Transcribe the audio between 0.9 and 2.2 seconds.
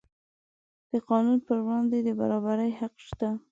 د قانون پر وړاندې د